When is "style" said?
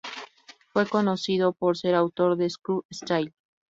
2.89-3.35